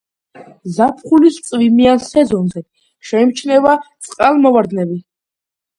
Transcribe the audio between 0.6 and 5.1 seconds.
ზაფხულის წვიმიან სეზონზე შეიმჩნევა წყალმოვარდნები.